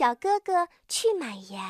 [0.00, 1.60] 小哥哥去买盐。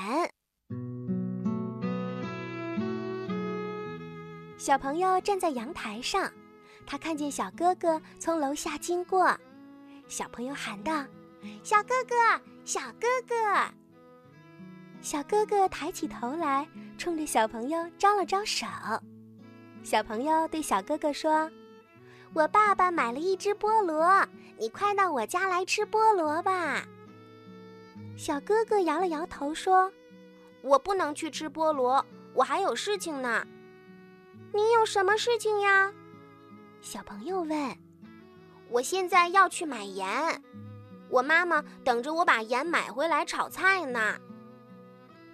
[4.56, 6.30] 小朋友站在阳台上，
[6.86, 9.36] 他看见小哥哥从楼下经过。
[10.06, 11.04] 小朋友喊道
[11.64, 12.14] ：“小哥哥，
[12.64, 13.34] 小哥哥！”
[15.02, 16.64] 小哥哥抬起头来，
[16.96, 18.64] 冲着小朋友招了招手。
[19.82, 21.50] 小朋友对小哥哥说
[22.32, 24.24] ：“我爸爸买了一只菠萝，
[24.56, 26.84] 你快到我家来吃菠萝吧。”
[28.20, 29.90] 小哥哥摇了摇头说
[30.60, 33.46] ：“我不能去吃菠萝，我还有事情呢。”
[34.52, 35.90] 你有什么事情呀？
[36.82, 37.74] 小朋友问。
[38.68, 40.06] 我现在要去买盐，
[41.08, 44.18] 我妈妈等着我把盐买回来炒菜呢。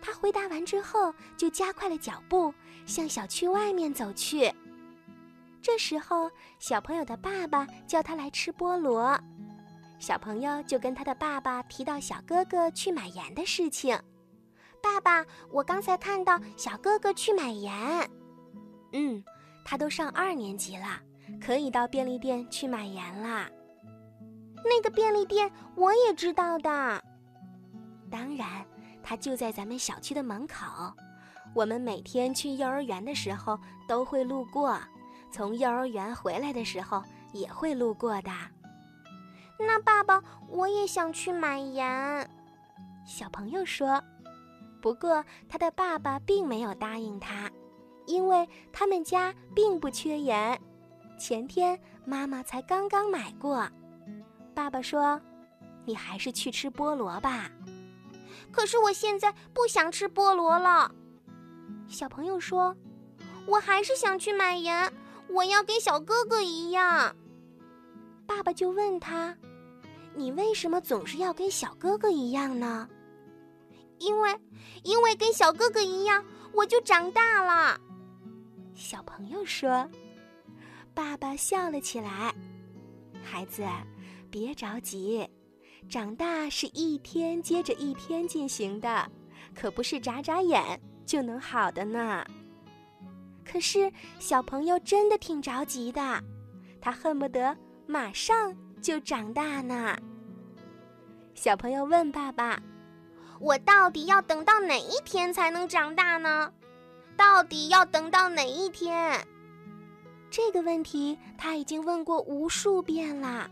[0.00, 2.54] 他回答完之后，就加快了脚步
[2.86, 4.54] 向小区外面走去。
[5.60, 6.30] 这时候，
[6.60, 9.20] 小朋友的爸爸叫他来吃菠萝，
[9.98, 13.98] 小朋友就跟他的爸爸提到小哥哥去买盐的事情。
[14.82, 17.74] 爸爸，我刚才看到小哥哥去买盐。
[18.92, 19.22] 嗯，
[19.64, 21.00] 他都上二年级了，
[21.40, 23.48] 可以到便利店去买盐啦。
[24.64, 27.02] 那个便利店我也知道的。
[28.10, 28.64] 当然，
[29.02, 30.66] 他就在咱们小区的门口。
[31.54, 34.78] 我们每天去幼儿园的时候都会路过，
[35.32, 38.30] 从幼儿园回来的时候也会路过的。
[39.58, 42.30] 那爸爸，我也想去买盐。
[43.06, 44.02] 小朋友说，
[44.80, 47.50] 不过他的爸爸并没有答应他。
[48.06, 50.56] 因为他们家并不缺盐，
[51.18, 53.68] 前天妈妈才刚刚买过。
[54.54, 55.20] 爸爸说
[55.84, 57.50] ：“你还是去吃菠萝吧。”
[58.52, 60.88] 可是我现在不想吃菠萝了。
[61.88, 62.76] 小朋友说
[63.44, 64.92] ：“我还是想去买盐，
[65.28, 67.12] 我要跟小哥哥一样。”
[68.26, 69.36] 爸爸就问他
[70.14, 72.88] ：“你为什么总是要跟小哥哥一样呢？”
[73.98, 74.38] 因为，
[74.82, 76.22] 因为跟小哥哥一样，
[76.52, 77.80] 我就长大了。
[78.74, 79.88] 小朋友说
[80.92, 82.34] ：“爸爸笑了起来。
[83.22, 83.66] 孩子，
[84.30, 85.26] 别着急，
[85.88, 89.10] 长大是一天接着一天进行的，
[89.54, 92.24] 可不是眨眨眼就能好的呢。
[93.44, 96.22] 可是小朋友真的挺着急的，
[96.80, 99.96] 他恨不得马上就长大呢。”
[101.34, 102.60] 小朋友问爸爸
[103.40, 106.52] ：“我到底要等到哪一天才能长大呢？”
[107.16, 109.26] 到底要等到哪一天？
[110.30, 113.50] 这个问题他已经问过无数遍了。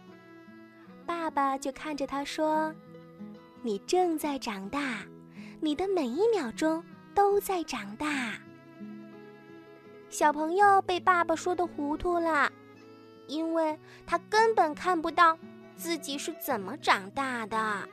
[1.06, 2.75] 爸爸就看着他说
[3.62, 4.99] ：“你正在长大，
[5.61, 6.84] 你的每一秒钟
[7.15, 8.34] 都在长大。”
[10.11, 12.53] 小朋友被爸爸说的糊涂了，
[13.27, 15.39] 因为他根本看不到
[15.77, 17.89] 自己是怎么长大的。